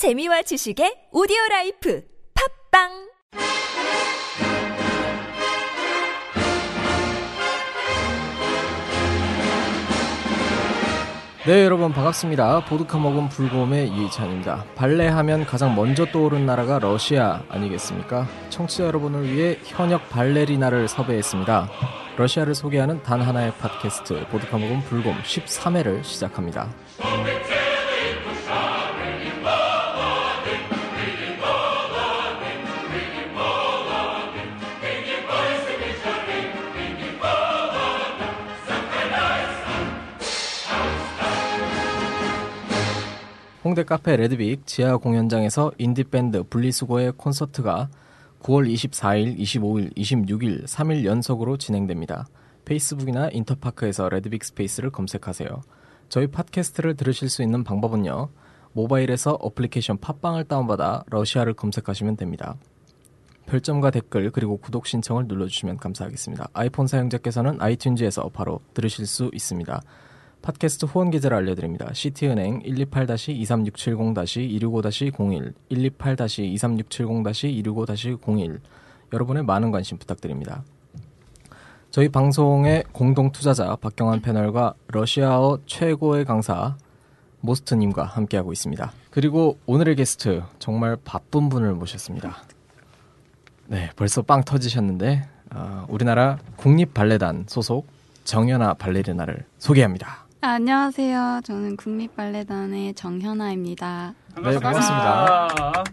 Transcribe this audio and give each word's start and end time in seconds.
재미와 0.00 0.40
지식의 0.40 1.08
오디오 1.12 1.36
라이프 1.50 2.02
팟빵 2.72 2.88
네 11.44 11.64
여러분 11.66 11.92
반갑습니다. 11.92 12.64
보드카 12.64 12.96
먹은 12.96 13.28
불곰의 13.28 13.88
이찬입니다. 13.88 14.64
발레하면 14.74 15.44
가장 15.44 15.74
먼저 15.76 16.06
떠오른 16.06 16.46
나라가 16.46 16.78
러시아 16.78 17.42
아니겠습니까? 17.50 18.26
청취자 18.48 18.84
여러분을 18.84 19.30
위해 19.30 19.58
현역 19.64 20.08
발레리나를 20.08 20.88
섭외했습니다. 20.88 21.68
러시아를 22.16 22.54
소개하는 22.54 23.02
단 23.02 23.20
하나의 23.20 23.52
팟캐스트 23.58 24.28
보드카 24.28 24.56
먹은 24.56 24.80
불곰 24.84 25.20
13회를 25.20 26.02
시작합니다. 26.02 26.70
홍대 43.70 43.84
카페 43.84 44.16
레드빅 44.16 44.66
지하 44.66 44.96
공연장에서 44.96 45.70
인디밴드 45.78 46.42
분리수거의 46.42 47.12
콘서트가 47.16 47.88
9월 48.42 48.68
24일, 48.68 49.38
25일, 49.38 49.96
26일 49.96 50.66
3일 50.66 51.04
연속으로 51.04 51.56
진행됩니다. 51.56 52.26
페이스북이나 52.64 53.28
인터파크에서 53.30 54.08
레드빅 54.08 54.42
스페이스를 54.42 54.90
검색하세요. 54.90 55.48
저희 56.08 56.26
팟캐스트를 56.26 56.96
들으실 56.96 57.30
수 57.30 57.44
있는 57.44 57.62
방법은요. 57.62 58.30
모바일에서 58.72 59.34
어플리케이션 59.34 59.98
팟빵을 59.98 60.46
다운받아 60.46 61.04
러시아를 61.06 61.54
검색하시면 61.54 62.16
됩니다. 62.16 62.56
별점과 63.46 63.92
댓글 63.92 64.32
그리고 64.32 64.56
구독 64.56 64.88
신청을 64.88 65.28
눌러주시면 65.28 65.76
감사하겠습니다. 65.76 66.48
아이폰 66.54 66.88
사용자께서는 66.88 67.58
아이튠즈에서 67.58 68.32
바로 68.32 68.60
들으실 68.74 69.06
수 69.06 69.30
있습니다. 69.32 69.80
팟캐스트 70.42 70.86
후원 70.86 71.10
계좌를 71.10 71.36
알려드립니다. 71.36 71.92
시티은행 71.92 72.62
128-23670-265-01 72.62 75.52
128-23670-265-01 75.70 78.60
여러분의 79.12 79.44
많은 79.44 79.70
관심 79.70 79.98
부탁드립니다. 79.98 80.64
저희 81.90 82.08
방송의 82.08 82.84
공동 82.92 83.32
투자자 83.32 83.76
박경환 83.76 84.22
패널과 84.22 84.72
러시아어 84.88 85.58
최고의 85.66 86.24
강사 86.24 86.78
모스트님과 87.40 88.04
함께하고 88.04 88.52
있습니다. 88.52 88.92
그리고 89.10 89.58
오늘의 89.66 89.96
게스트 89.96 90.42
정말 90.58 90.96
바쁜 91.04 91.48
분을 91.48 91.74
모셨습니다. 91.74 92.44
네, 93.66 93.90
벌써 93.96 94.22
빵 94.22 94.44
터지셨는데 94.44 95.28
어, 95.52 95.84
우리나라 95.88 96.38
국립 96.56 96.94
발레단 96.94 97.46
소속 97.48 97.88
정연아 98.24 98.74
발레리나를 98.74 99.44
소개합니다. 99.58 100.26
안녕하세요. 100.42 101.42
저는 101.44 101.76
국립발레단의 101.76 102.94
정현아입니다. 102.94 104.14
네, 104.36 104.58
반갑습니다. 104.58 105.84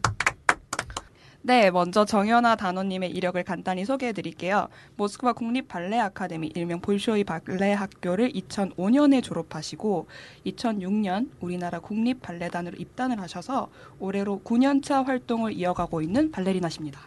네, 1.41 1.69
먼저 1.69 2.05
정연아 2.05 2.55
단원님의 2.55 3.11
이력을 3.11 3.43
간단히 3.43 3.83
소개해 3.83 4.13
드릴게요. 4.13 4.69
모스크바 4.95 5.33
국립 5.33 5.67
발레 5.67 5.99
아카데미 5.99 6.47
일명 6.55 6.79
볼쇼이 6.79 7.25
발레 7.25 7.73
학교를 7.73 8.31
2005년에 8.31 9.21
졸업하시고 9.21 10.07
2006년 10.45 11.29
우리나라 11.41 11.79
국립 11.79 12.21
발레단으로 12.21 12.77
입단을 12.77 13.19
하셔서 13.19 13.67
올해로 13.99 14.39
9년차 14.45 15.05
활동을 15.05 15.51
이어가고 15.53 16.01
있는 16.01 16.31
발레리나십니다. 16.31 17.01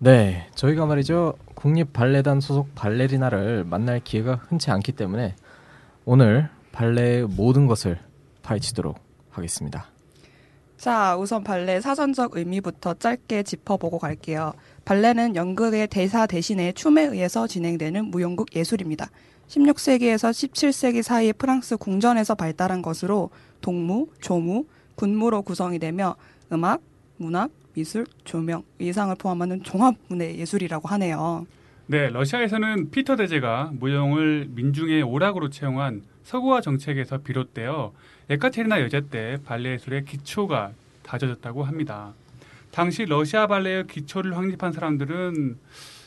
네, 0.00 0.48
저희가 0.56 0.86
말이죠. 0.86 1.34
국립 1.54 1.92
발레단 1.92 2.40
소속 2.40 2.74
발레리나를 2.74 3.62
만날 3.62 4.00
기회가 4.00 4.40
흔치 4.48 4.72
않기 4.72 4.90
때문에 4.90 5.36
오늘 6.04 6.50
발레의 6.74 7.26
모든 7.28 7.66
것을 7.66 7.98
파헤치도록 8.42 8.98
하겠습니다. 9.30 9.86
자, 10.76 11.16
우선 11.16 11.42
발레 11.44 11.80
사전적 11.80 12.36
의미부터 12.36 12.94
짧게 12.94 13.44
짚어보고 13.44 13.98
갈게요. 13.98 14.52
발레는 14.84 15.36
연극의 15.36 15.86
대사 15.86 16.26
대신에 16.26 16.72
춤에 16.72 17.04
의해서 17.04 17.46
진행되는 17.46 18.06
무용극 18.06 18.54
예술입니다. 18.54 19.08
16세기에서 19.48 20.30
17세기 20.30 21.02
사이에 21.02 21.32
프랑스 21.32 21.76
궁전에서 21.76 22.34
발달한 22.34 22.82
것으로 22.82 23.30
동무, 23.60 24.08
조무, 24.20 24.66
군무로 24.96 25.42
구성이 25.42 25.78
되며 25.78 26.16
음악, 26.52 26.82
문학, 27.16 27.50
미술, 27.72 28.04
조명, 28.24 28.64
의상을 28.78 29.14
포함하는 29.16 29.62
종합 29.62 29.94
문해 30.08 30.36
예술이라고 30.36 30.88
하네요. 30.88 31.46
네, 31.86 32.08
러시아에서는 32.08 32.90
피터 32.90 33.16
대제가 33.16 33.70
무용을 33.74 34.48
민중의 34.54 35.02
오락으로 35.02 35.50
채용한 35.50 36.02
서구화 36.24 36.60
정책에서 36.62 37.18
비롯되어 37.18 37.92
에카테리나 38.30 38.80
여제 38.80 39.08
때 39.10 39.38
발레 39.44 39.74
예술의 39.74 40.04
기초가 40.06 40.72
다져졌다고 41.02 41.64
합니다. 41.64 42.12
당시 42.70 43.04
러시아 43.04 43.46
발레의 43.46 43.86
기초를 43.86 44.36
확립한 44.36 44.72
사람들은 44.72 45.58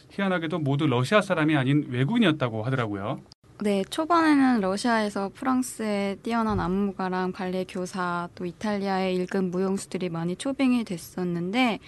희한하게도 0.10 0.60
모두 0.60 0.88
러시아 0.88 1.22
사람이 1.22 1.56
아닌 1.56 1.86
외국인이었다고 1.90 2.64
하더라고요. 2.64 3.22
네, 3.60 3.84
초반에는 3.90 4.60
러시아에서 4.62 5.32
프랑스의 5.34 6.18
뛰어난 6.18 6.60
안무가랑 6.60 7.32
발레 7.32 7.66
교사, 7.68 8.30
또 8.36 8.46
이탈리아의 8.46 9.16
일급 9.16 9.46
무용수들이 9.46 10.10
많이 10.10 10.36
초빙이 10.36 10.84
됐었는데 10.84 11.80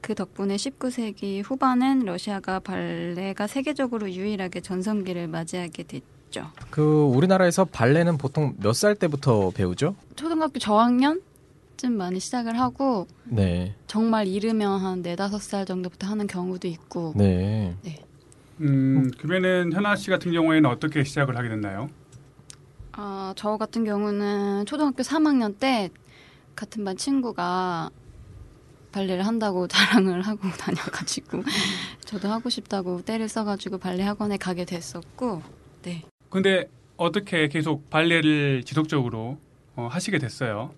그 0.00 0.14
덕분에 0.14 0.56
19세기 0.56 1.42
후반엔 1.42 2.00
러시아가 2.00 2.58
발레가 2.60 3.46
세계적으로 3.46 4.10
유일하게 4.10 4.60
전성기를 4.60 5.28
맞이하게 5.28 5.82
됐죠. 5.84 6.13
그 6.70 6.82
우리나라에서 7.04 7.64
발레는 7.64 8.18
보통 8.18 8.54
몇 8.58 8.72
살 8.74 8.94
때부터 8.94 9.50
배우죠? 9.50 9.94
초등학교 10.16 10.58
저학년 10.58 11.20
쯤 11.76 11.92
많이 11.96 12.20
시작을 12.20 12.58
하고 12.58 13.06
네. 13.24 13.74
정말 13.86 14.26
이르면 14.26 14.80
한 14.80 15.02
네다섯 15.02 15.40
살 15.42 15.66
정도부터 15.66 16.06
하는 16.06 16.26
경우도 16.26 16.68
있고 16.68 17.12
네. 17.16 17.74
음, 18.60 19.10
그러면은 19.18 19.72
현아 19.72 19.96
씨 19.96 20.10
같은 20.10 20.30
경우에는 20.32 20.70
어떻게 20.70 21.02
시작을 21.04 21.36
하게 21.36 21.48
됐나요? 21.48 21.90
아, 22.92 23.34
저 23.36 23.56
같은 23.56 23.84
경우는 23.84 24.66
초등학교 24.66 25.02
3학년 25.02 25.58
때 25.58 25.90
같은 26.54 26.84
반 26.84 26.96
친구가 26.96 27.90
발레를 28.92 29.26
한다고 29.26 29.66
자랑을 29.68 30.22
하고 30.22 30.48
다녀가지고 30.56 31.42
저도 32.04 32.28
하고 32.28 32.48
싶다고 32.48 33.02
때를 33.02 33.28
써가지고 33.28 33.78
발레 33.78 34.04
학원에 34.04 34.36
가게 34.36 34.64
됐었고 34.64 35.42
네. 35.82 36.04
근데 36.34 36.68
어떻게 36.96 37.46
계속 37.46 37.88
발레를 37.90 38.64
지속적으로 38.64 39.38
어, 39.76 39.86
하시게 39.86 40.18
됐어요? 40.18 40.74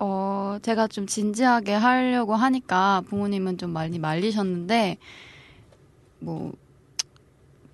어, 0.00 0.56
제가 0.62 0.88
좀 0.88 1.06
진지하게 1.06 1.74
하려고 1.74 2.34
하니까 2.34 3.02
부모님은 3.08 3.58
좀 3.58 3.68
많이 3.68 3.98
말리셨는데 3.98 4.96
뭐 6.20 6.54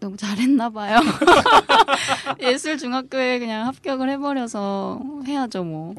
너무 0.01 0.17
잘했나 0.17 0.71
봐요. 0.71 1.01
예술 2.41 2.79
중학교에 2.79 3.39
그냥 3.39 3.67
합격을 3.67 4.09
해버려서 4.11 5.01
해야죠 5.27 5.65
뭐. 5.65 5.95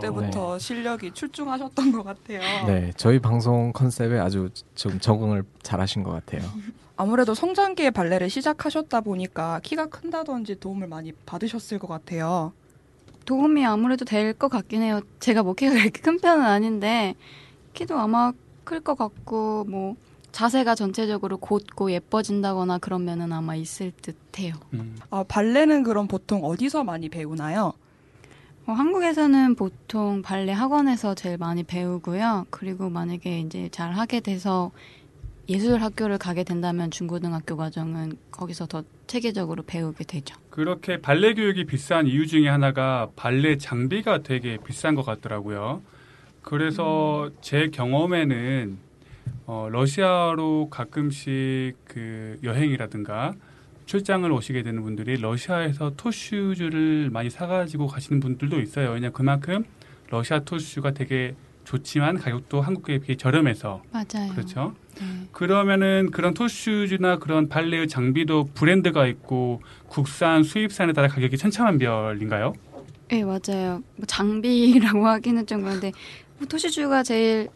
그때부터 0.00 0.58
실력이 0.58 1.12
출중하셨던 1.12 1.92
것 1.92 2.02
같아요. 2.04 2.40
네, 2.66 2.92
저희 2.96 3.18
방송 3.18 3.72
컨셉에 3.72 4.18
아주 4.18 4.50
좀 4.74 4.98
적응을 5.00 5.44
잘하신 5.62 6.02
것 6.02 6.12
같아요. 6.12 6.42
아무래도 6.96 7.34
성장기에 7.34 7.90
발레를 7.90 8.30
시작하셨다 8.30 9.00
보니까 9.00 9.60
키가 9.62 9.86
큰다든지 9.86 10.60
도움을 10.60 10.86
많이 10.86 11.12
받으셨을 11.26 11.78
것 11.78 11.88
같아요. 11.88 12.52
도움이 13.24 13.64
아무래도 13.64 14.04
될 14.04 14.34
것 14.34 14.48
같긴 14.48 14.82
해요. 14.82 15.00
제가 15.20 15.42
뭐 15.42 15.54
키가 15.54 15.72
그렇게 15.72 16.00
큰 16.00 16.18
편은 16.18 16.44
아닌데 16.44 17.14
키도 17.72 17.98
아마 17.98 18.32
클 18.64 18.80
것 18.80 18.96
같고 18.96 19.64
뭐 19.68 19.96
자세가 20.32 20.74
전체적으로 20.74 21.36
곧고 21.36 21.92
예뻐진다거나 21.92 22.78
그런 22.78 23.04
면은 23.04 23.32
아마 23.32 23.54
있을 23.54 23.92
듯해요. 23.92 24.54
음. 24.72 24.96
아, 25.10 25.24
발레는 25.28 25.82
그럼 25.82 26.08
보통 26.08 26.44
어디서 26.44 26.84
많이 26.84 27.08
배우나요? 27.08 27.74
어, 28.66 28.72
한국에서는 28.72 29.54
보통 29.54 30.22
발레 30.22 30.52
학원에서 30.52 31.14
제일 31.14 31.36
많이 31.36 31.62
배우고요. 31.62 32.46
그리고 32.50 32.88
만약에 32.88 33.40
이제 33.40 33.68
잘 33.70 33.92
하게 33.92 34.20
돼서 34.20 34.70
예술 35.48 35.82
학교를 35.82 36.18
가게 36.18 36.44
된다면 36.44 36.90
중고등학교 36.90 37.56
과정은 37.56 38.16
거기서 38.30 38.66
더 38.66 38.84
체계적으로 39.08 39.64
배우게 39.64 40.04
되죠. 40.04 40.36
그렇게 40.50 41.00
발레 41.00 41.34
교육이 41.34 41.64
비싼 41.64 42.06
이유 42.06 42.26
중에 42.26 42.48
하나가 42.48 43.08
발레 43.16 43.58
장비가 43.58 44.22
되게 44.22 44.56
비싼 44.64 44.94
것 44.94 45.04
같더라고요. 45.04 45.82
그래서 46.42 47.30
제 47.40 47.68
경험에는 47.68 48.78
어, 49.46 49.68
러시아로 49.70 50.68
가끔씩 50.70 51.76
그 51.84 52.38
여행이라든가 52.42 53.34
출장을 53.86 54.30
오시게 54.30 54.62
되는 54.62 54.82
분들이 54.82 55.16
러시아에서 55.20 55.92
토슈즈를 55.96 57.10
많이 57.10 57.30
사가지고 57.30 57.88
가시는 57.88 58.20
분들도 58.20 58.60
있어요. 58.60 58.90
왜냐 58.92 59.10
그만큼 59.10 59.64
러시아 60.10 60.40
토슈가 60.40 60.92
되게 60.92 61.34
좋지만 61.64 62.18
가격도 62.18 62.60
한국에 62.60 62.98
비해 62.98 63.16
저렴해서 63.16 63.82
맞아요. 63.92 64.32
그렇죠. 64.32 64.74
네. 65.00 65.28
그러면은 65.32 66.10
그런 66.10 66.34
토슈즈나 66.34 67.18
그런 67.18 67.48
발레의 67.48 67.88
장비도 67.88 68.50
브랜드가 68.54 69.06
있고 69.06 69.60
국산 69.88 70.42
수입산에 70.42 70.92
따라 70.92 71.08
가격이 71.08 71.36
천차만별인가요? 71.36 72.52
네, 73.08 73.24
맞아요. 73.24 73.82
뭐 73.96 74.06
장비라고 74.06 75.06
하기는 75.06 75.46
좀 75.46 75.62
그런데 75.62 75.92
뭐 76.38 76.46
토시주가 76.48 77.02
제일 77.02 77.48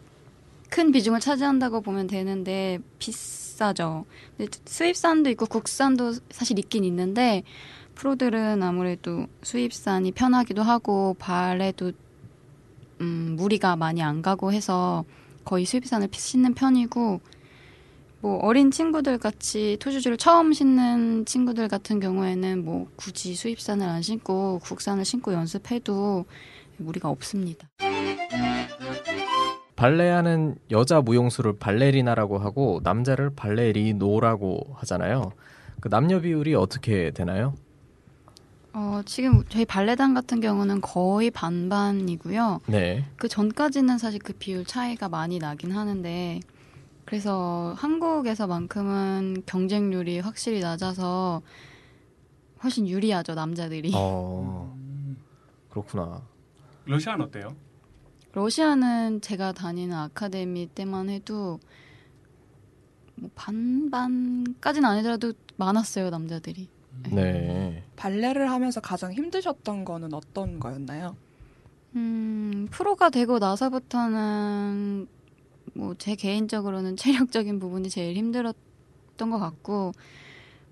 큰 0.69 0.91
비중을 0.91 1.19
차지한다고 1.19 1.81
보면 1.81 2.07
되는데 2.07 2.79
비싸죠. 2.99 4.05
근데 4.37 4.51
수입산도 4.65 5.29
있고 5.31 5.45
국산도 5.45 6.13
사실 6.29 6.59
있긴 6.59 6.83
있는데 6.83 7.43
프로들은 7.95 8.61
아무래도 8.61 9.27
수입산이 9.41 10.11
편하기도 10.11 10.61
하고 10.61 11.15
발에도 11.19 11.91
음, 13.01 13.35
무리가 13.37 13.75
많이 13.75 14.01
안 14.01 14.21
가고 14.21 14.51
해서 14.51 15.05
거의 15.45 15.65
수입산을 15.65 16.09
신는 16.11 16.53
편이고 16.53 17.21
뭐 18.19 18.37
어린 18.39 18.71
친구들 18.71 19.19
같이 19.19 19.77
토슈즈를 19.79 20.17
처음 20.17 20.51
신는 20.51 21.25
친구들 21.25 21.67
같은 21.67 21.99
경우에는 21.99 22.65
뭐 22.65 22.87
굳이 22.95 23.35
수입산을 23.35 23.87
안 23.87 24.01
신고 24.01 24.59
국산을 24.63 25.05
신고 25.05 25.33
연습해도 25.33 26.25
무리가 26.77 27.09
없습니다. 27.09 27.67
발레하는 29.77 30.57
여자 30.71 31.01
무용수를 31.01 31.57
발레리나라고 31.57 32.39
하고 32.39 32.81
남자를 32.83 33.29
발레리노라고 33.29 34.73
하잖아요. 34.75 35.31
그 35.79 35.89
남녀 35.89 36.19
비율이 36.19 36.55
어떻게 36.55 37.11
되나요? 37.11 37.53
어, 38.73 39.01
지금 39.05 39.43
저희 39.49 39.65
발레단 39.65 40.15
같은 40.15 40.41
경우는 40.41 40.81
거의 40.81 41.29
반반이고요. 41.29 42.61
네. 42.67 43.05
그 43.17 43.27
전까지는 43.27 43.99
사실 43.99 44.19
그 44.19 44.33
비율 44.33 44.65
차이가 44.65 45.09
많이 45.09 45.37
나긴 45.37 45.71
하는데 45.71 46.39
그래서 47.05 47.73
한국에서만큼은 47.77 49.43
경쟁률이 49.45 50.19
확실히 50.19 50.59
낮아서 50.59 51.43
훨씬 52.63 52.87
유리하죠 52.87 53.35
남자들이. 53.35 53.91
어, 53.93 54.75
그렇구나. 55.69 56.23
러시아는 56.85 57.25
어때요? 57.25 57.66
러시아는 58.37 59.19
제가 59.21 59.51
다니는 59.51 59.97
아카데미 59.97 60.67
때만 60.67 61.09
해도 61.09 61.59
뭐 63.15 63.31
반반까지는 63.33 64.87
아니더라도 64.87 65.33
많았어요 65.55 66.11
남자들이. 66.11 66.69
네. 67.11 67.83
발레를 67.95 68.51
하면서 68.51 68.79
가장 68.79 69.11
힘드셨던 69.11 69.85
거는 69.85 70.13
어떤 70.13 70.59
거였나요? 70.59 71.15
음, 71.95 72.67
프로가 72.69 73.09
되고 73.09 73.39
나서부터는 73.39 75.07
뭐 75.73 75.95
제 75.97 76.13
개인적으로는 76.13 76.95
체력적인 76.95 77.57
부분이 77.57 77.89
제일 77.89 78.15
힘들었던 78.17 79.31
것 79.31 79.39
같고 79.39 79.93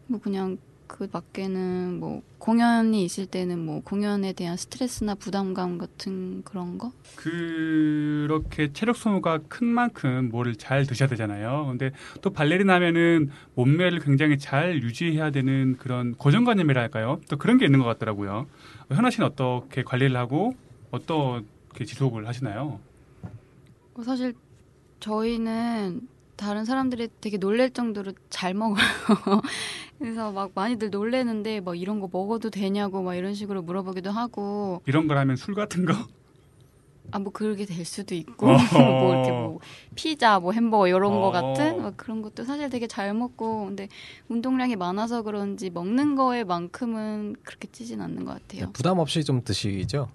뭐 0.06 0.20
그냥 0.20 0.60
그 0.88 1.08
밖에는 1.08 2.00
뭐 2.00 2.22
공연이 2.38 3.04
있을 3.04 3.26
때는 3.26 3.60
뭐 3.60 3.82
공연에 3.82 4.34
대한 4.34 4.56
스트레스나 4.58 5.16
부담감 5.16 5.78
같은 5.78 6.44
그런 6.44 6.78
거? 6.78 6.92
그렇게 7.16 8.72
체력 8.72 8.96
소모가 8.96 9.40
큰 9.48 9.68
만큼 9.68 10.30
뭐를 10.30 10.56
잘 10.56 10.86
드셔야 10.86 11.10
되잖아요. 11.10 11.66
근데 11.68 11.92
또 12.22 12.30
발레리나 12.32 12.76
하면은 12.76 13.30
몸매를 13.56 14.00
굉장히 14.00 14.38
잘 14.38 14.82
유지해야 14.82 15.32
되는 15.32 15.76
그런 15.78 16.14
고정관념이랄까요? 16.16 17.22
또 17.30 17.38
그런 17.38 17.58
게 17.58 17.66
있는 17.66 17.80
것 17.80 17.86
같더라고요. 17.86 18.46
현아 18.90 19.10
씨는 19.10 19.28
어떻게 19.28 19.84
관리를 19.84 20.16
하고 20.16 20.56
어떻게 20.92 21.86
지속을 21.86 22.28
하시나요? 22.28 22.80
뭐 23.94 24.04
사실 24.04 24.34
저희는 25.00 26.02
다른 26.36 26.66
사람들이 26.66 27.10
되게 27.22 27.38
놀랄 27.38 27.70
정도로 27.70 28.14
잘 28.30 28.54
먹어요. 28.54 28.76
그래서 29.98 30.32
막 30.32 30.52
많이들 30.54 30.90
놀래는데 30.90 31.62
막 31.62 31.80
이런 31.80 32.00
거 32.00 32.10
먹어도 32.12 32.50
되냐고 32.50 33.02
막 33.02 33.16
이런 33.16 33.34
식으로 33.34 33.62
물어보기도 33.62 34.12
하고 34.12 34.82
이런 34.86 35.08
걸 35.08 35.18
하면 35.18 35.36
술 35.38 35.56
같은 35.56 35.86
거? 35.86 35.94
아 37.12 37.20
뭐 37.20 37.32
그렇게 37.32 37.66
될 37.66 37.86
수도 37.86 38.16
있고. 38.16 38.48
뭐 38.74 39.14
이렇게 39.14 39.32
뭐 39.32 39.60
피자 39.96 40.40
뭐 40.40 40.52
햄버거 40.52 40.88
이런 40.88 41.12
거 41.12 41.28
어. 41.28 41.32
같은 41.32 41.82
막 41.82 41.96
그런 41.98 42.22
것도 42.22 42.44
사실 42.44 42.70
되게 42.70 42.88
잘 42.88 43.14
먹고 43.14 43.66
근데 43.68 43.88
운동량이 44.28 44.76
많아서 44.76 45.22
그런지 45.22 45.70
먹는 45.70 46.16
거에 46.16 46.44
만큼은 46.44 47.36
그렇게 47.44 47.68
찌진 47.72 48.02
않는 48.02 48.26
것 48.26 48.34
같아요. 48.34 48.72
부담 48.74 49.00
없이 49.00 49.24
좀 49.24 49.44
드시죠? 49.44 50.10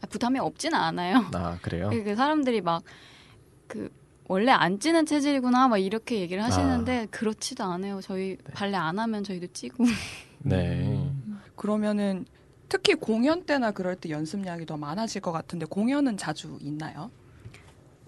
아, 0.00 0.06
부담이 0.06 0.38
없지는 0.38 0.78
않아요. 0.78 1.26
아, 1.34 1.58
그래요? 1.60 1.90
그 2.04 2.14
사람들이 2.14 2.60
막그 2.60 3.90
원래 4.28 4.50
안 4.52 4.80
찌는 4.80 5.06
체질이구나 5.06 5.68
막 5.68 5.78
이렇게 5.78 6.20
얘기를 6.20 6.42
하시는데 6.42 7.06
그렇지도 7.10 7.64
않아요. 7.64 8.00
저희 8.02 8.36
발레 8.54 8.76
안 8.76 8.98
하면 8.98 9.22
저희도 9.24 9.48
찌고 9.52 9.84
네. 10.40 11.10
그러면은 11.54 12.26
특히 12.68 12.94
공연 12.94 13.44
때나 13.44 13.70
그럴 13.70 13.94
때 13.96 14.10
연습량이 14.10 14.66
더 14.66 14.76
많아질 14.76 15.20
것 15.22 15.32
같은데 15.32 15.66
공연은 15.66 16.16
자주 16.16 16.58
있나요? 16.60 17.10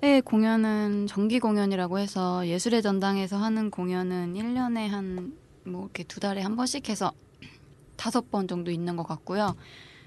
네, 0.01 0.21
공연은 0.21 1.07
정기 1.07 1.39
공연이라고 1.41 1.99
해서 1.99 2.47
예술의 2.47 2.83
전당에서 2.83 3.37
하는 3.37 3.71
공연은 3.71 4.35
1년에 4.35 4.89
한 4.89 5.49
뭐 5.69 5.85
이렇게 5.85 6.03
두 6.05 6.21
달에 6.21 6.41
한 6.41 6.57
번씩 6.57 6.89
해서 6.89 7.13
다섯 7.97 8.31
번 8.31 8.49
정도 8.49 8.71
있는 8.71 8.97
것 8.97 9.07
같고요. 9.07 9.55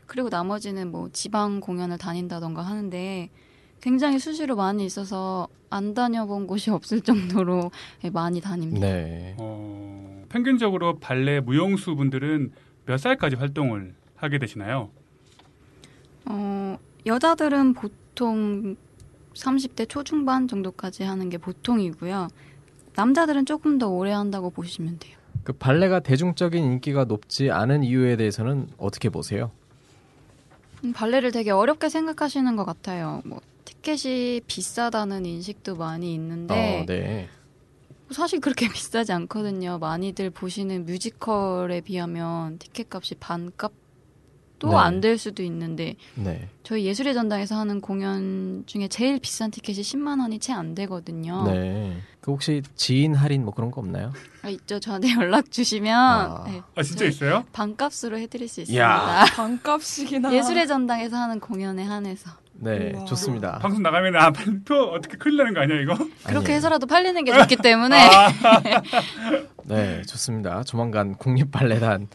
그리고 0.06 0.30
나머지는 0.30 0.92
뭐 0.92 1.10
지방 1.14 1.60
공연을 1.60 1.98
다닌다던가 1.98 2.62
하는데 2.62 3.30
굉장히 3.82 4.20
수시로 4.20 4.56
많이 4.56 4.86
있어서 4.86 5.48
안 5.70 5.94
다녀본 5.94 6.48
곳이 6.48 6.70
없을 6.70 7.02
정도로 7.02 7.72
예, 8.04 8.10
많이 8.10 8.40
다닙니다. 8.40 8.86
네. 8.88 9.36
어, 9.40 10.24
평균적으로 10.30 11.00
발레 11.00 11.42
무용수 11.42 11.96
분들은 11.96 12.52
몇 12.86 12.98
살까지 12.98 13.36
활동을 13.36 13.96
하게 14.16 14.38
되시나요? 14.38 14.92
어, 16.26 16.78
여자들은 17.06 17.74
보통 17.74 18.76
30대 19.34 19.90
초중반 19.90 20.48
정도까지 20.48 21.04
하는 21.04 21.30
게 21.30 21.38
보통이고요. 21.38 22.28
남자들은 22.96 23.46
조금 23.46 23.80
더 23.80 23.90
오래 23.90 24.12
한다고 24.12 24.52
보시면 24.52 25.00
돼요. 25.00 25.18
그 25.44 25.54
발레가 25.54 26.02
대중적인 26.02 26.64
인기가 26.64 27.06
높지 27.06 27.50
않은 27.50 27.84
이유에 27.84 28.16
대해서는 28.18 28.68
어떻게 28.78 29.10
보세요? 29.10 29.52
음, 30.84 30.94
발레를 30.94 31.32
되게 31.32 31.50
어렵게 31.50 31.90
생각하시는 31.90 32.56
것 32.56 32.66
같아요. 32.66 33.22
뭐 33.26 33.40
티켓이 33.82 34.42
비싸다는 34.46 35.26
인식도 35.26 35.76
많이 35.76 36.14
있는데 36.14 36.82
어, 36.82 36.86
네. 36.86 37.28
사실 38.12 38.40
그렇게 38.40 38.70
비싸지 38.72 39.12
않거든요. 39.14 39.80
많이들 39.80 40.30
보시는 40.30 40.86
뮤지컬에 40.86 41.82
비하면 41.82 42.60
티켓 42.60 42.94
값이 42.94 43.16
반값도 43.16 44.70
네. 44.70 44.76
안될 44.76 45.18
수도 45.18 45.42
있는데 45.44 45.96
네. 46.14 46.48
저희 46.62 46.86
예술의 46.86 47.16
전당에서 47.16 47.56
하는 47.56 47.82
공연 47.82 48.64
중에 48.68 48.88
제일 48.88 49.20
비싼 49.20 49.50
티켓이 49.50 49.80
10만 49.82 50.22
원이 50.22 50.38
채 50.40 50.54
안 50.54 50.76
되거든요. 50.76 51.44
네. 51.52 51.98
그 52.20 52.32
혹시 52.32 52.62
지인 52.76 53.16
할인 53.16 53.44
뭐 53.44 53.52
그런 53.54 53.72
거 53.72 53.82
없나요? 53.82 54.14
아, 54.44 54.50
있죠. 54.50 54.80
저한테 54.80 55.08
연락 55.18 55.50
주시면 55.50 55.98
아. 55.98 56.44
네, 56.46 56.62
아 56.76 56.84
진짜 56.84 57.06
있어요? 57.06 57.46
반값으로 57.52 58.20
해드릴 58.20 58.48
수 58.48 58.62
있습니다. 58.62 58.84
이야. 58.86 59.26
반값씩이나 59.34 60.32
예술의 60.34 60.68
전당에서 60.68 61.18
하는 61.18 61.40
공연에 61.40 61.84
한해서 61.84 62.30
네, 62.64 62.94
우와. 62.94 63.06
좋습니다. 63.06 63.58
방송 63.60 63.82
나가면 63.82 64.16
아표 64.16 64.76
어떻게 64.94 65.18
큰일 65.18 65.38
나는 65.38 65.54
거 65.54 65.62
아니야 65.62 65.80
이거? 65.82 65.98
그렇게. 66.26 66.54
해서라도 66.54 66.86
팔리는 66.86 67.24
게 67.24 67.34
좋기 67.34 67.56
때문에 67.58 67.98
네, 69.66 70.02
좋습니다. 70.04 70.64
조만간 70.64 71.16
국립발레단 71.16 72.08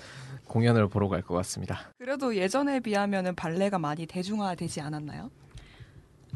공연을 0.46 0.88
보러 0.88 1.08
갈 1.08 1.22
것 1.22 1.34
같습니다. 1.34 1.80
그래도 1.98 2.36
예전에 2.36 2.80
비하면은 2.80 3.34
발레가 3.34 3.78
많이 3.78 4.06
대중화되지 4.06 4.80
않았나요? 4.80 5.30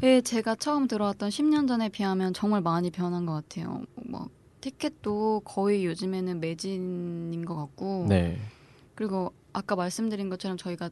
예, 0.03 0.19
제가 0.21 0.55
처음 0.55 0.87
들어왔던 0.87 1.29
10년 1.29 1.67
전에 1.67 1.87
비하면 1.89 2.33
정말 2.33 2.61
많이 2.61 2.89
변한 2.91 3.25
것 3.25 3.33
같아요. 3.33 3.81
뭐 4.09 4.27
티켓도 4.59 5.41
거의 5.45 5.85
요즘에는 5.85 6.39
매진인 6.39 7.45
것 7.45 7.55
같고 7.55 8.07
네. 8.09 8.39
그리고 8.95 9.31
아까 9.53 9.75
말씀드린 9.75 10.29
것처럼 10.29 10.57
저희가 10.57 10.89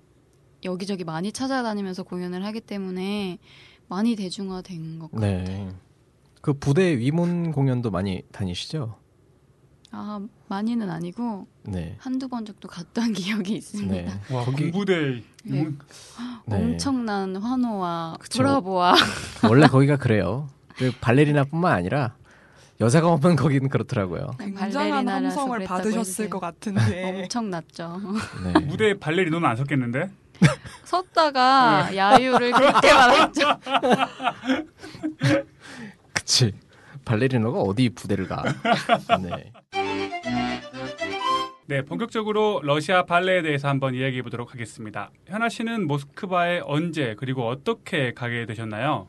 여기저기 0.63 1.03
많이 1.03 1.31
찾아다니면서 1.31 2.03
공연을 2.03 2.43
하기 2.45 2.61
때문에 2.61 3.39
많이 3.87 4.15
대중화된 4.15 4.99
것 4.99 5.11
같아요. 5.11 5.43
네. 5.43 5.69
그 6.41 6.53
부대 6.53 6.97
위문 6.97 7.51
공연도 7.51 7.91
많이 7.91 8.21
다니시죠? 8.31 8.95
아 9.91 10.19
많이는 10.47 10.89
아니고 10.89 11.47
네. 11.63 11.95
한두 11.97 12.27
번 12.27 12.45
정도 12.45 12.67
갔던 12.67 13.13
기억이 13.13 13.55
있습니다. 13.55 13.93
네. 13.93 14.07
와 14.31 14.45
거기 14.45 14.69
공부대 14.69 15.23
네. 15.43 15.61
음, 15.63 15.79
네. 16.45 16.55
엄청난 16.55 17.35
환호와 17.35 18.17
그쵸. 18.19 18.39
브라보와 18.39 18.93
원래 19.49 19.67
거기가 19.67 19.97
그래요. 19.97 20.47
그 20.75 20.91
발레리나뿐만 21.01 21.73
아니라 21.73 22.15
여자가 22.79 23.09
오면 23.09 23.35
거기는 23.35 23.67
그렇더라고요. 23.67 24.27
굉장한 24.37 24.69
발레리나라서 24.69 25.41
함성을 25.41 25.59
받으셨을. 25.65 26.29
것 26.29 26.39
같은데 26.39 27.21
엄청났죠. 27.23 27.99
네. 28.43 28.59
무대에 28.65 28.93
발레리노는 28.99 29.49
안 29.49 29.57
섰겠는데? 29.57 30.09
섰다가 30.83 31.95
야유를 31.95 32.51
그렇게 32.51 32.93
말했죠. 32.93 33.41
그치. 36.13 36.53
발레리노가 37.05 37.59
어디 37.61 37.89
부대를 37.89 38.27
가? 38.27 38.43
네. 39.21 39.51
네, 41.65 41.83
본격적으로 41.83 42.61
러시아 42.63 43.03
발레에 43.05 43.41
대해서 43.43 43.67
한번 43.67 43.93
이야기해 43.93 44.21
보도록 44.23 44.53
하겠습니다. 44.53 45.11
현아 45.27 45.49
씨는 45.49 45.87
모스크바에 45.87 46.61
언제 46.65 47.15
그리고 47.17 47.47
어떻게 47.47 48.13
가게 48.13 48.45
되셨나요? 48.45 49.07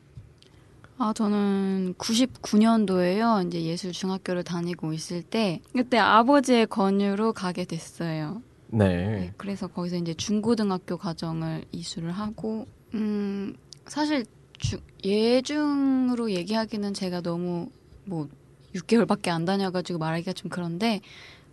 아, 0.99 1.15
저는 1.15 1.95
99년도에요. 1.97 3.47
이제 3.47 3.63
예술 3.63 3.93
중학교를 3.93 4.45
다니고 4.45 4.93
있을 4.93 5.23
때 5.23 5.63
그때 5.73 5.97
아버지의 5.97 6.67
권유로 6.67 7.33
가게 7.33 7.65
됐어요. 7.65 8.43
네. 8.73 8.87
네, 8.87 9.33
그래서 9.37 9.67
거기서 9.67 9.97
이제 9.97 10.15
중고등학교 10.15 10.97
과정을 10.97 11.65
이수를 11.73 12.13
하고 12.13 12.67
음, 12.95 13.55
사실 13.87 14.25
주, 14.59 14.79
예중으로 15.05 16.31
얘기하기는 16.33 16.95
제가 16.95 17.21
너무 17.21 17.71
뭐 18.05 18.29
6개월밖에 18.75 19.29
안 19.29 19.45
다녀가지고 19.45 19.99
말하기가 19.99 20.33
좀 20.33 20.51
그런데 20.51 21.01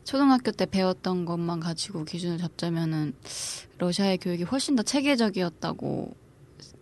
초등학교 0.04 0.52
때 0.52 0.66
배웠던 0.66 1.26
것만 1.26 1.60
가지고 1.60 2.06
기준을 2.06 2.38
잡자면은 2.38 3.14
러시아의 3.78 4.20
교육이 4.20 4.44
훨씬 4.44 4.76
더 4.76 4.84
체계적이었다고 4.84 6.16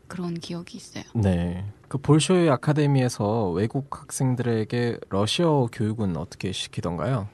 그런 0.07 0.35
기억이 0.35 0.77
있어요. 0.77 1.03
네. 1.15 1.65
그 1.87 1.97
볼쇼이 1.97 2.49
아카데미에서 2.49 3.49
외국 3.51 4.01
학생들에게 4.01 4.99
러시아어 5.09 5.69
교육은 5.71 6.17
어떻게 6.17 6.51
시키던가요? 6.51 7.27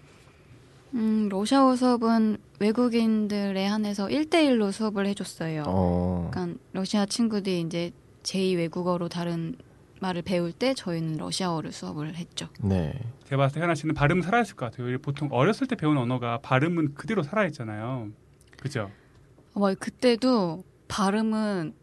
음, 0.94 1.30
러시아어 1.30 1.76
수업은 1.76 2.38
외국인들에 2.60 3.66
한해서 3.66 4.08
1대1로 4.08 4.72
수업을 4.72 5.06
해줬어요. 5.08 5.64
어. 5.68 6.30
그러니까 6.32 6.60
러시아 6.74 7.06
친구들이 7.06 7.62
이제 7.62 7.92
제2 8.24 8.58
외국어로 8.58 9.10
다른 9.10 9.56
말을 10.00 10.24
배울 10.24 10.52
때 10.52 10.74
저희는 10.74 11.18
러시아어를 11.18 11.72
수업을 11.72 12.16
했죠. 12.16 12.48
네. 12.62 12.94
제가 13.26 13.44
봤을 13.44 13.56
때 13.56 13.62
현아 13.62 13.76
씨는 13.76 13.96
발음 13.96 14.22
살아있을 14.22 14.56
것 14.56 14.72
같아요. 14.72 14.98
보통 15.00 15.30
어렸을 15.32 15.68
때 15.68 15.76
배운 15.76 15.98
언어가 15.98 16.40
발음은 16.40 16.96
그대로 16.96 17.24
살아있잖아요. 17.24 18.10
그죠? 18.60 18.92
뭐 19.54 19.74
그때도 19.80 20.64
발음은 20.88 21.74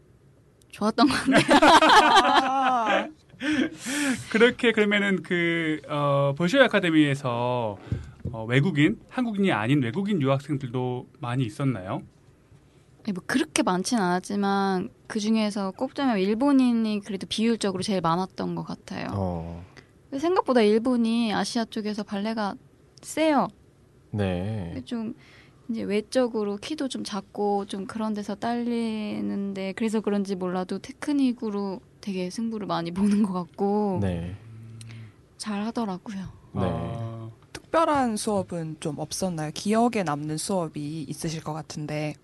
좋았던 0.69 1.07
것 1.07 1.13
같아요. 1.15 1.59
아, 1.61 3.07
그렇게 4.31 4.71
그러면은 4.71 5.23
그 5.23 5.81
어, 5.87 6.33
볼쇼이 6.37 6.61
아카데미에서 6.63 7.77
어, 8.31 8.45
외국인, 8.45 8.99
한국인이 9.09 9.51
아닌 9.51 9.81
외국인 9.81 10.21
유학생들도 10.21 11.07
많이 11.19 11.45
있었나요? 11.45 12.03
아니, 13.03 13.13
뭐 13.13 13.23
그렇게 13.25 13.63
많진 13.63 13.97
않았지만 13.97 14.89
그 15.07 15.19
중에서 15.19 15.71
꼽자면 15.71 16.19
일본인이 16.19 17.01
그래도 17.01 17.25
비율적으로 17.27 17.81
제일 17.81 18.01
많았던 18.01 18.55
것 18.55 18.63
같아요. 18.63 19.07
어. 19.13 19.65
생각보다 20.17 20.61
일본이 20.61 21.33
아시아 21.33 21.65
쪽에서 21.65 22.03
발레가 22.03 22.55
세요. 23.01 23.47
네. 24.11 24.81
좀 24.85 25.13
이제 25.69 25.83
외적으로 25.83 26.57
키도 26.57 26.87
좀 26.87 27.03
작고 27.03 27.65
좀 27.65 27.85
그런 27.85 28.13
데서 28.13 28.35
딸리는데 28.35 29.73
그래서 29.73 30.01
그런지 30.01 30.35
몰라도 30.35 30.79
테크닉으로 30.79 31.79
되게 32.01 32.29
승부를 32.29 32.65
많이 32.65 32.91
보는 32.91 33.23
것 33.23 33.33
같고 33.33 33.99
네. 34.01 34.35
잘 35.37 35.63
하더라고요. 35.63 36.17
네. 36.53 36.61
어, 36.63 37.08
특별한 37.69 38.17
수업은 38.17 38.77
좀 38.79 38.97
없었나요? 38.97 39.51
기억에 39.53 40.01
남는 40.03 40.37
수업이 40.37 41.03
있으실 41.03 41.43
것 41.43 41.53
같은데. 41.53 42.15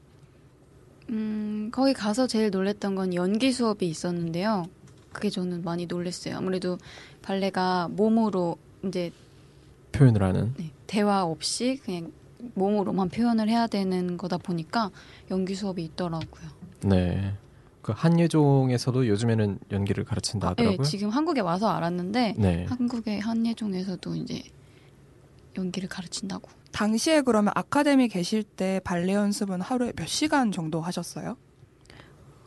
음, 1.10 1.70
거기 1.72 1.94
가서 1.94 2.26
제일 2.26 2.50
놀랬던 2.50 2.96
건 2.96 3.14
연기 3.14 3.52
수업이 3.52 3.88
있었는데요. 3.88 4.66
그게 5.14 5.30
저는 5.30 5.64
많이 5.64 5.86
놀랬어요. 5.86 6.38
아무래도 6.38 6.80
발레가 7.22 7.90
몸으로 7.92 8.58
이제 8.84 9.12
표현을 9.92 10.24
하는. 10.24 10.54
네, 10.58 10.72
대화 10.88 11.24
없이 11.24 11.80
그냥 11.86 12.12
몸으로만 12.56 13.10
표현을 13.10 13.48
해야 13.48 13.68
되는 13.68 14.18
거다 14.18 14.38
보니까 14.38 14.90
연기 15.30 15.54
수업이 15.54 15.84
있더라고요. 15.84 16.50
네. 16.86 17.34
그 17.84 17.94
한예종에서도 17.96 19.08
요즘에는 19.08 19.60
연기를 19.72 20.06
가르친다 20.06 20.56
네, 20.56 20.64
하더라고요. 20.64 20.88
지금 20.88 21.10
한국에 21.10 21.42
와서 21.42 21.70
알았는데 21.70 22.34
네. 22.36 22.66
한국의 22.68 23.20
한예종에서도 23.20 24.16
이제 24.16 24.42
연기를 25.58 25.90
가르친다고. 25.90 26.50
당시에 26.72 27.22
그러면 27.22 27.54
아카데미 27.56 28.08
계실 28.08 28.44
때 28.44 28.82
발레 28.84 29.14
연습은 29.14 29.62
하루에 29.62 29.94
몇 29.96 30.08
시간 30.08 30.52
정도 30.52 30.82
하셨어요? 30.82 31.38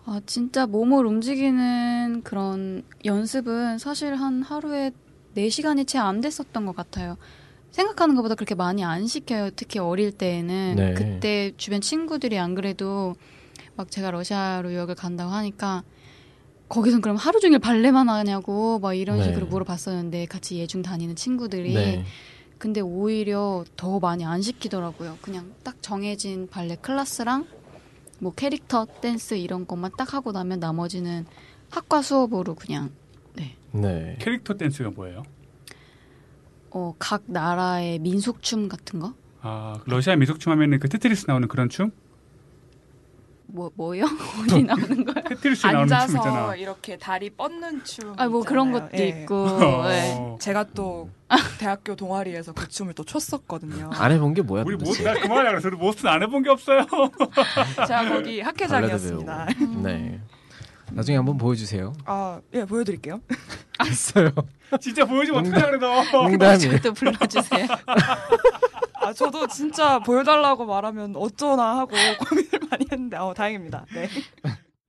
아, 0.05 0.21
진짜 0.27 0.67
몸을 0.67 1.07
움직이는 1.07 2.23
그런 2.25 2.83
연습은 3.05 3.79
사실 3.79 4.15
한 4.15 4.43
하루에 4.43 4.91
4시간이 5.35 5.87
채 5.87 5.99
안 5.99 6.21
됐었던 6.21 6.65
것 6.67 6.75
같아요. 6.75 7.17
생각하는 7.71 8.17
것보다 8.17 8.35
그렇게 8.35 8.55
많이 8.55 8.83
안 8.85 9.07
시켜요. 9.07 9.50
특히 9.55 9.79
어릴 9.79 10.11
때에는. 10.12 10.75
네. 10.77 10.95
그때 10.95 11.53
주변 11.59 11.81
친구들이 11.81 12.38
안 12.38 12.55
그래도 12.55 13.15
막 13.77 13.91
제가 13.91 14.11
러시아로 14.11 14.73
유학을 14.73 14.95
간다고 14.95 15.31
하니까 15.31 15.85
거기선 16.69 17.00
그럼 17.00 17.17
하루 17.17 17.38
종일 17.41 17.59
발레만 17.59 18.09
하냐고 18.09 18.79
막 18.79 18.95
이런 18.95 19.19
네. 19.19 19.25
식으로 19.25 19.47
물어봤었는데 19.47 20.27
같이 20.27 20.59
예중 20.59 20.83
다니는 20.83 21.15
친구들이 21.17 21.75
네. 21.75 22.05
근데 22.59 22.81
오히려 22.81 23.65
더 23.77 24.00
많이 24.00 24.25
안 24.25 24.43
시키더라고요. 24.43 25.19
그냥 25.23 25.55
딱 25.62 25.81
정해진 25.83 26.49
발레 26.49 26.77
클래스랑 26.77 27.47
뭐 28.19 28.33
캐릭터 28.35 28.87
댄스 29.00 29.35
이런 29.35 29.67
것만 29.67 29.93
딱 29.97 30.15
하고 30.15 30.33
나면 30.33 30.59
나머지는 30.59 31.25
학과 31.71 32.03
수업으로 32.03 32.55
그냥 32.55 32.91
네. 33.73 34.17
캐릭터 34.21 34.55
댄스가 34.55 34.91
뭐예요? 34.91 35.23
어, 36.71 36.95
각 36.99 37.23
나라의 37.27 37.99
민속 37.99 38.43
춤 38.43 38.69
같은 38.69 39.00
거? 39.00 39.15
아, 39.41 39.81
러시아 39.87 40.17
민속춤 40.16 40.52
하면은 40.53 40.79
그 40.79 40.88
테트리스 40.88 41.27
나오는 41.29 41.47
그런 41.49 41.69
춤? 41.69 41.93
뭐 43.50 43.71
뭐요? 43.75 44.05
어디 44.43 44.62
나오는 44.64 45.05
거요? 45.05 45.25
테트리스 45.25 45.67
나오는 45.67 45.88
춤 45.88 45.97
있잖아. 46.17 46.28
앉아서 46.38 46.57
이렇게 46.57 46.99
다리 46.99 47.31
뻗는 47.31 47.83
춤. 47.85 48.14
아 48.18 48.23
뭐 48.23 48.42
그런. 48.45 48.73
것도 48.73 48.90
예. 48.99 49.09
있고. 49.09 49.47
어. 49.47 49.88
네. 49.88 50.37
제가 50.40 50.67
또 50.75 51.09
대학교 51.59 51.97
동아리에서 51.97 52.52
그 52.52 52.69
춤을 52.69 52.93
또 52.95 53.05
췄었거든요. 53.05 53.90
안 53.95 54.12
해본 54.12 54.35
게 54.35 54.43
뭐야 54.43 54.64
우리 54.67 54.76
모, 54.76 54.85
도대체? 54.85 55.05
나 55.05 55.14
그만하라 55.14 55.50
그래서 55.52 55.69
우리 55.69 55.76
모스는 55.78 56.12
안 56.12 56.23
해본 56.23 56.43
게 56.43 56.50
없어요. 56.50 56.85
제가 57.87 58.09
거기 58.11 58.40
학회장이었습니다. 58.43 59.47
네. 59.83 60.21
나중에 60.90 61.17
한번 61.17 61.37
보여주세요. 61.38 61.93
아, 62.07 62.40
예, 62.55 62.64
보여드릴게요. 62.64 63.21
알았어요. 63.78 64.31
진짜 64.81 65.05
보여주면 65.05 65.40
어떡하냐 65.47 65.67
그래 65.67 65.78
너. 65.78 66.02
농담이. 66.28 66.81
또 66.81 66.93
불러주세요. 66.95 67.67
아, 69.09 69.12
저도 69.12 69.47
진짜 69.47 69.99
보여달라고 70.00 70.67
말하면 70.67 71.17
어쩌나 71.17 71.79
하고 71.79 71.97
고민을 72.29 72.50
많이 72.71 72.87
했는데, 72.93 73.17
어, 73.17 73.33
다행입니다. 73.35 73.87
네. 73.95 74.09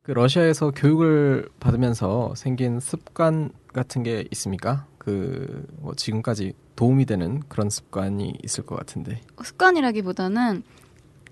그 0.03 0.11
러시아에서 0.11 0.71
교육을 0.71 1.49
받으면서 1.59 2.33
생긴 2.35 2.79
습관 2.79 3.51
같은 3.73 4.03
게 4.03 4.25
있습니까? 4.31 4.85
그 4.97 5.65
뭐 5.81 5.93
지금까지 5.95 6.53
도움이 6.75 7.05
되는 7.05 7.41
그런 7.47 7.69
습관이 7.69 8.33
있을 8.43 8.65
것 8.65 8.75
같은데. 8.75 9.21
습관이라기보다는 9.41 10.63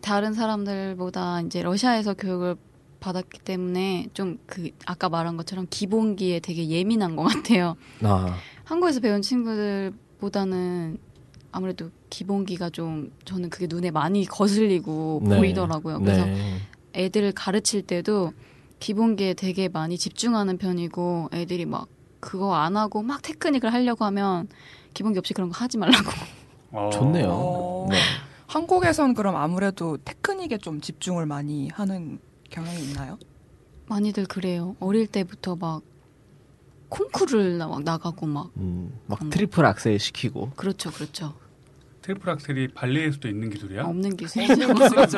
다른 0.01 0.33
사람들보다 0.33 1.41
이제 1.41 1.61
러시아에서 1.63 2.13
교육을 2.13 2.55
받았기 2.99 3.39
때문에 3.39 4.07
좀 4.13 4.37
그 4.47 4.69
아까 4.85 5.09
말한 5.09 5.35
것처럼 5.37 5.67
기본기에 5.69 6.39
되게 6.39 6.67
예민한 6.69 7.15
것 7.15 7.23
같아요. 7.23 7.75
아, 8.03 8.35
한국에서 8.63 8.99
배운 9.01 9.21
친구들보다는 9.21 10.97
아무래도 11.51 11.89
기본기가 12.09 12.69
좀 12.69 13.11
저는 13.25 13.49
그게 13.49 13.67
눈에 13.69 13.91
많이 13.91 14.25
거슬리고 14.25 15.21
네. 15.23 15.37
보이더라고요. 15.37 15.99
그래서 15.99 16.25
네. 16.25 16.57
애들을 16.95 17.31
가르칠 17.33 17.81
때도 17.81 18.33
기본기에 18.79 19.33
되게 19.33 19.67
많이 19.67 19.97
집중하는 19.97 20.57
편이고 20.57 21.29
애들이 21.33 21.65
막 21.65 21.87
그거 22.19 22.55
안 22.55 22.77
하고 22.77 23.01
막 23.01 23.21
테크닉을 23.21 23.71
하려고 23.73 24.05
하면 24.05 24.47
기본기 24.93 25.19
없이 25.19 25.33
그런 25.33 25.49
거 25.49 25.57
하지 25.57 25.77
말라고. 25.77 26.11
어. 26.71 26.89
좋네요. 26.91 27.27
어. 27.29 27.87
네. 27.89 27.97
한국에선 28.47 29.13
그럼 29.13 29.35
아무래도 29.35 29.97
테크닉에 29.97 30.57
좀 30.59 30.81
집중을 30.81 31.25
많이 31.25 31.69
하는 31.69 32.19
경향이 32.49 32.81
있나요? 32.83 33.17
많이들 33.87 34.25
그래요. 34.25 34.75
어릴 34.79 35.07
때부터 35.07 35.55
막 35.55 35.81
콩쿠르를 36.89 37.57
나, 37.57 37.67
막 37.67 37.83
나가고 37.83 38.25
막 38.25 38.51
음, 38.57 38.97
막 39.07 39.21
음. 39.21 39.29
트리플 39.29 39.65
악셀 39.65 39.99
시키고. 39.99 40.51
그렇죠, 40.55 40.91
그렇죠. 40.91 41.33
트리플 42.07 42.29
악셀이 42.29 42.69
발레에서도 42.69 43.27
있는 43.27 43.49
기술이야? 43.49 43.83
없는 43.83 44.15
기술이죠. 44.15 44.55
그렇죠. 44.73 45.17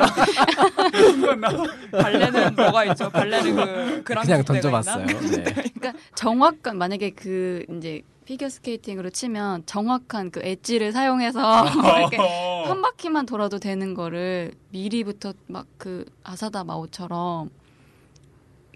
순간 1.12 1.40
나. 1.40 1.50
발레는 1.92 2.56
뭐가 2.56 2.84
있죠? 2.86 3.08
발레는 3.10 3.54
그 3.54 4.02
grand 4.02 4.24
그냥 4.24 4.44
던져봤어요. 4.44 5.06
있나? 5.06 5.20
네. 5.20 5.42
그러니까 5.52 5.92
정확한 6.16 6.76
만약에 6.78 7.10
그 7.10 7.64
이제 7.78 8.02
피겨 8.24 8.48
스케이팅으로 8.48 9.10
치면 9.10 9.62
정확한 9.66 10.32
그 10.32 10.40
엣지를 10.42 10.90
사용해서 10.90 11.64
이렇게 12.00 12.16
한 12.16 12.82
바퀴만 12.82 13.26
돌아도 13.26 13.58
되는 13.60 13.94
거를 13.94 14.52
미리부터 14.70 15.32
막 15.46 15.66
그 15.78 16.04
아사다 16.24 16.64
마오처럼 16.64 17.48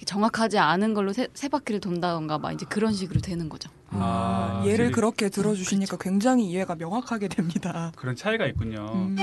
정확하지 0.07 0.59
않은 0.59 0.95
걸로 0.95 1.13
세, 1.13 1.29
세 1.35 1.49
바퀴를 1.49 1.81
돈다던가 1.81 2.39
막 2.39 2.53
이제 2.53 2.65
그런 2.69 2.93
식으로 2.95 3.21
되는 3.21 3.49
거죠. 3.49 3.71
아, 3.97 4.61
아, 4.63 4.67
예를 4.67 4.91
그렇게 4.91 5.29
들어주시니까 5.29 5.97
굉장히 6.01 6.47
이해가 6.47 6.75
명확하게 6.75 7.29
됩니다. 7.29 7.93
그런 7.97 8.17
차이가 8.17 8.47
있군요. 8.47 8.87
음. 8.95 9.17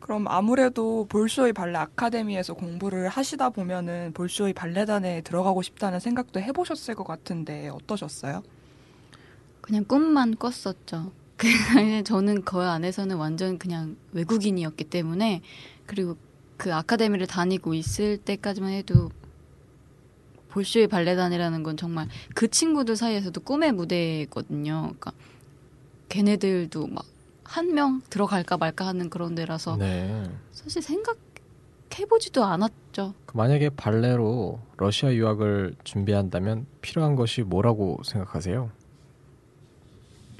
그럼 0.00 0.26
아무래도 0.28 1.06
볼쇼이 1.08 1.52
발레 1.52 1.78
아카데미에서 1.78 2.54
공부를 2.54 3.08
하시다 3.08 3.50
보면은 3.50 4.12
볼쇼이 4.14 4.52
발레단에 4.52 5.22
들어가고 5.22 5.62
싶다는 5.62 6.00
생각도 6.00 6.40
해보셨을 6.40 6.94
것 6.94 7.04
같은데 7.04 7.68
어떠셨어요? 7.68 8.42
그냥 9.60 9.84
꿈만 9.84 10.36
꿨었죠. 10.36 11.12
그냥 11.38 12.04
저는 12.04 12.42
그 12.42 12.60
안에서는 12.60 13.16
완전 13.16 13.58
그냥 13.58 13.96
외국인이었기 14.12 14.84
때문에 14.84 15.40
그리고 15.86 16.16
그 16.56 16.74
아카데미를 16.74 17.26
다니고 17.26 17.74
있을 17.74 18.18
때까지만 18.18 18.72
해도 18.72 19.10
볼쇼이 20.52 20.86
발레단이라는 20.86 21.62
건 21.62 21.76
정말 21.76 22.08
그 22.34 22.48
친구들 22.48 22.94
사이에서도 22.96 23.40
꿈의 23.40 23.72
무대거든요. 23.72 24.82
그러니까 24.82 25.12
걔네들도 26.08 26.86
막 26.88 27.04
한 27.44 27.74
명 27.74 28.00
들어갈까 28.08 28.56
말까 28.56 28.86
하는 28.86 29.10
그런 29.10 29.34
데라서 29.34 29.76
네. 29.76 30.24
사실 30.52 30.80
생각해보지도 30.80 32.44
않았죠. 32.44 33.12
그 33.26 33.36
만약에 33.36 33.68
발레로 33.70 34.58
러시아 34.78 35.12
유학을 35.12 35.74
준비한다면 35.84 36.64
필요한 36.80 37.14
것이 37.14 37.42
뭐라고 37.42 38.00
생각하세요? 38.04 38.70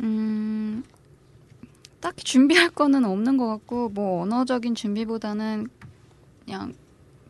음, 0.01 0.83
딱히 2.01 2.25
준비할 2.25 2.71
거는 2.71 3.05
없는 3.05 3.37
것 3.37 3.47
같고, 3.47 3.91
뭐, 3.91 4.23
언어적인 4.23 4.75
준비보다는 4.75 5.69
그냥 6.47 6.73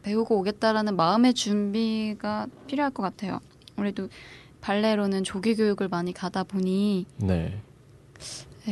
배우고 0.02 0.38
오겠다라는 0.40 0.96
마음의 0.96 1.34
준비가 1.34 2.46
필요할 2.66 2.92
것 2.92 3.02
같아요. 3.02 3.40
아무래도 3.76 4.08
발레로는 4.60 5.24
조기 5.24 5.54
교육을 5.56 5.88
많이 5.88 6.12
가다 6.12 6.44
보니, 6.44 7.06
네. 7.18 7.60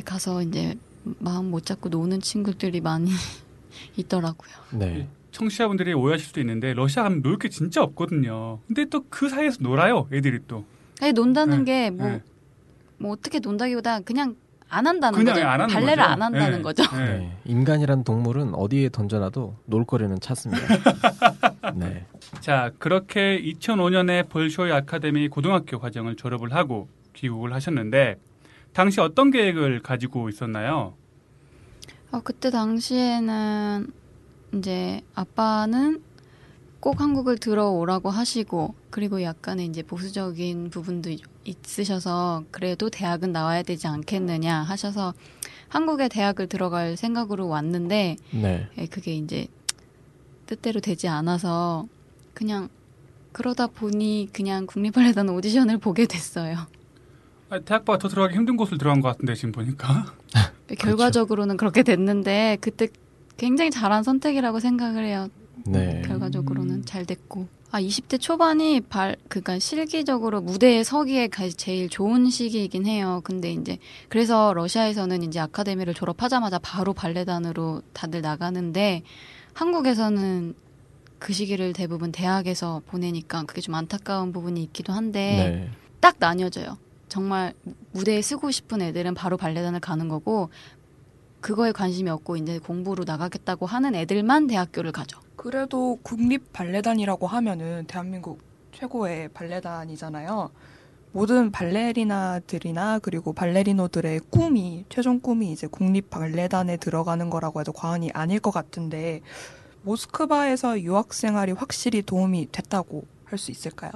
가서 0.05 0.43
이제 0.43 0.77
마음 1.19 1.51
못 1.51 1.65
잡고 1.65 1.89
노는 1.89 2.21
친구들이 2.21 2.81
많이 2.81 3.11
있더라고요. 3.97 4.51
네. 4.79 5.09
청취자분들이 5.33 5.93
오해하실 5.95 6.27
수도 6.27 6.41
있는데 6.41 6.75
러시아 6.75 7.05
가면 7.05 7.23
놀 7.23 7.39
게 7.39 7.49
진짜 7.49 7.83
없거든요. 7.83 8.59
근데 8.67 8.85
또 8.87 9.05
그 9.09 9.29
사이에서 9.29 9.59
놀아요, 9.61 10.09
애들이 10.13 10.41
또. 10.47 10.65
아니, 11.01 11.13
논다는 11.13 11.65
네, 11.65 11.65
게 11.65 11.91
뭐, 11.91 12.07
네. 12.09 12.23
뭐 12.99 13.13
어떻게 13.13 13.39
논다기보다 13.39 14.01
그냥 14.01 14.37
안 14.71 14.87
한다는 14.87 15.19
그냥 15.19 15.35
거죠. 15.35 15.47
안 15.47 15.61
하는 15.61 15.75
발레를 15.75 15.97
거죠. 15.97 16.11
안 16.11 16.23
한다는 16.23 16.57
네. 16.59 16.63
거죠. 16.63 16.83
네. 16.97 17.19
네. 17.19 17.37
인간이란 17.45 18.05
동물은 18.05 18.55
어디에 18.55 18.89
던져놔도 18.89 19.57
놀거리는 19.67 20.19
찾습니다. 20.21 20.63
네. 21.75 22.07
자, 22.41 22.71
그렇게 22.79 23.41
2005년에 23.43 24.29
볼쇼이 24.29 24.73
아카데미 24.73 25.29
고등학교 25.29 25.79
과정을 25.81 26.17
졸업을 26.17 26.55
하고 26.55 26.89
귀국을 27.15 27.53
하셨는데 27.53 28.17
당시 28.73 29.01
어떤 29.01 29.33
계획을 29.33 29.81
가지고 29.81 30.29
있었나요? 30.29 30.95
어, 32.13 32.21
그때 32.23 32.51
당시에는 32.51 33.89
이제 34.55 35.01
아빠는 35.15 36.01
꼭 36.81 37.01
한국을 37.01 37.37
들어오라고 37.37 38.09
하시고 38.09 38.75
그리고 38.89 39.23
약간의 39.23 39.67
이제 39.67 39.83
보수적인 39.83 40.71
부분도 40.71 41.11
있으셔서 41.45 42.45
그래도 42.51 42.89
대학은 42.89 43.33
나와야 43.33 43.63
되지 43.63 43.87
않겠느냐 43.87 44.63
하셔서 44.63 45.13
한국에 45.69 46.09
대학을 46.09 46.49
들어갈 46.49 46.97
생각으로 46.97 47.49
왔는데 47.49 48.17
네. 48.33 48.69
예, 48.79 48.87
그게 48.87 49.15
이제 49.15 49.47
뜻대로 50.47 50.81
되지 50.81 51.07
않아서 51.07 51.87
그냥 52.35 52.69
그러다 53.33 53.69
보니 53.69 54.31
그냥 54.33 54.67
국립발레단 54.67 55.29
오디션을 55.29 55.79
보게 55.79 56.07
됐어요. 56.07 56.57
아, 57.51 57.59
대학보다 57.61 57.99
더 57.99 58.09
들어가기 58.09 58.37
힘든 58.37 58.57
곳을 58.57 58.79
들어간 58.79 59.01
것 59.01 59.09
같은데 59.09 59.35
지금 59.35 59.53
보니까. 59.53 60.15
결과적으로는 60.79 61.57
그렇게 61.57 61.83
됐는데 61.83 62.59
그때 62.61 62.89
굉장히 63.37 63.71
잘한 63.71 64.03
선택이라고 64.03 64.61
생각을 64.61 65.05
해요. 65.05 65.29
네. 65.67 66.03
결과적으로는 66.07 66.85
잘 66.85 67.05
됐고. 67.05 67.47
아, 67.73 67.81
20대 67.81 68.21
초반이 68.21 68.81
발, 68.81 69.17
그니까 69.29 69.59
실기적으로 69.61 70.41
무대에 70.41 70.83
서기에 70.83 71.29
가- 71.29 71.49
제일 71.49 71.89
좋은 71.89 72.29
시기이긴 72.29 72.85
해요. 72.87 73.21
근데 73.23 73.53
이제, 73.53 73.79
그래서 74.09 74.53
러시아에서는 74.55 75.23
이제 75.23 75.39
아카데미를 75.39 75.95
졸업하자마자 75.95 76.59
바로 76.59 76.93
발레단으로 76.93 77.83
다들 77.93 78.23
나가는데, 78.23 79.03
한국에서는 79.53 80.55
그 81.21 81.33
시기를 81.33 81.73
대부분 81.73 82.11
대학에서 82.11 82.83
보내니까 82.87 83.45
그게 83.45 83.61
좀 83.61 83.75
안타까운 83.77 84.33
부분이 84.33 84.61
있기도 84.65 84.93
한데, 84.93 85.21
네. 85.21 85.71
딱 86.01 86.17
나뉘어져요. 86.19 86.77
정말 87.09 87.53
무대에 87.93 88.21
쓰고 88.23 88.51
싶은 88.51 88.83
애들은 88.83 89.15
바로 89.15 89.37
발레단을 89.37 89.79
가는 89.81 90.09
거고, 90.09 90.49
그거에 91.41 91.73
관심이 91.73 92.11
없고 92.11 92.37
이제 92.37 92.59
공부로 92.59 93.05
나가겠다고 93.05 93.67
하는 93.67 93.95
애들만 93.95 94.47
대학교를 94.47 94.93
가죠. 94.93 95.21
그래도 95.41 95.99
국립 96.03 96.53
발레단이라고 96.53 97.27
하면은 97.27 97.85
대한민국 97.87 98.43
최고의 98.73 99.31
발레단이잖아요. 99.31 100.51
모든 101.13 101.51
발레리나들이나 101.51 102.99
그리고 103.01 103.33
발레리노들의 103.33 104.21
꿈이 104.31 104.85
최종 104.91 105.19
꿈이 105.21 105.51
이제 105.53 105.67
국립 105.67 106.11
발레단에 106.11 106.77
들어가는 106.77 107.31
거라고 107.31 107.61
해도 107.61 107.73
과언이 107.73 108.11
아닐 108.13 108.39
것 108.39 108.51
같은데 108.51 109.23
모스크바에서 109.83 110.83
유학 110.83 111.15
생활이 111.15 111.53
확실히 111.53 112.03
도움이 112.03 112.49
됐다고 112.53 113.05
할 113.25 113.39
수 113.39 113.51
있을까요? 113.51 113.93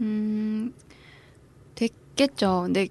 음, 0.00 0.74
됐겠죠. 1.74 2.62
근데, 2.64 2.88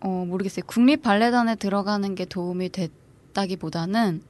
어, 0.00 0.24
모르겠어요. 0.26 0.64
국립 0.66 1.02
발레단에 1.02 1.56
들어가는 1.56 2.14
게 2.14 2.24
도움이 2.26 2.70
됐다기보다는 2.70 4.22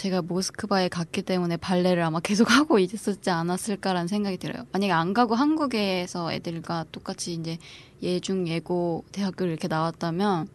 제가 0.00 0.22
모스크바에 0.22 0.88
갔기 0.88 1.20
때문에 1.20 1.58
발레를 1.58 2.02
아마 2.02 2.20
계속 2.20 2.48
하고 2.56 2.78
있었지 2.78 3.28
않았을까라는 3.28 4.08
생각이 4.08 4.38
들어요. 4.38 4.64
만약에 4.72 4.92
안 4.92 5.12
가고 5.12 5.34
한국에서 5.34 6.32
애들과 6.32 6.86
똑같이 6.90 7.34
이제 7.34 7.58
예중, 8.02 8.48
예고, 8.48 9.04
대학교를 9.12 9.52
이렇게 9.52 9.68
나왔다면 9.68 10.48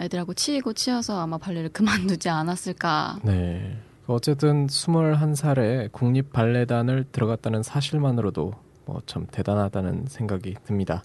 애들하고 0.00 0.32
치이고 0.32 0.72
치여서 0.72 1.20
아마 1.20 1.36
발레를 1.36 1.68
그만두지 1.68 2.30
않았을까. 2.30 3.18
네. 3.24 3.76
어쨌든 4.06 4.68
21살에 4.68 5.92
국립 5.92 6.32
발레단을 6.32 7.04
들어갔다는 7.12 7.62
사실만으로도 7.62 8.54
뭐 8.86 9.02
참 9.04 9.26
대단하다는 9.30 10.06
생각이 10.08 10.54
듭니다. 10.64 11.04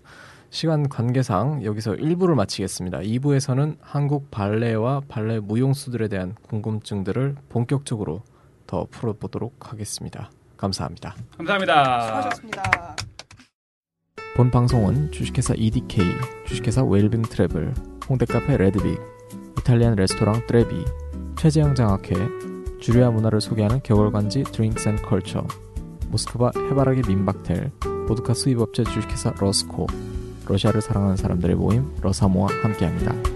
시간 0.54 0.88
관계상 0.88 1.64
여기서 1.66 1.94
1부를 1.94 2.36
마치겠습니다. 2.36 3.00
2부에서는 3.00 3.76
한국 3.82 4.30
발레와 4.30 5.02
발레 5.08 5.40
무용수들에 5.40 6.10
대한 6.10 6.36
궁금증들을 6.44 7.38
본격적으로 7.50 8.22
더 8.68 8.86
풀어보도록 8.92 9.72
하겠습니다. 9.72 10.30
감사합니다. 10.56 11.16
감사합니다. 11.38 12.02
수고하셨습니다. 12.02 12.96
본 14.36 14.52
방송은 14.52 15.12
주식회사 15.12 15.56
EDK, 15.58 16.06
주식회사 16.46 16.84
웰빙 16.84 17.24
트래블, 17.24 17.74
홍대카페 18.08 18.56
레드빅, 18.58 19.00
이탈리안 19.58 19.96
레스토랑 19.96 20.46
트레비, 20.46 20.86
최재형 21.36 21.74
장학회, 21.74 22.14
주류와 22.80 23.10
문화를 23.10 23.42
소개하는 23.42 23.82
격월간지 23.82 24.44
Drinks 24.44 24.88
and 24.88 24.96
Culture, 24.98 25.48
모스크바 26.10 26.52
해바라기 26.56 27.02
민박텔, 27.08 27.72
보드카 28.08 28.36
수입업체 28.36 28.84
주식회사 28.84 29.34
러스코, 29.40 29.88
러시아를 30.48 30.82
사랑하는 30.82 31.16
사람들의 31.18 31.56
모임 31.56 31.86
러사모와 32.02 32.50
함께합니다. 32.62 33.33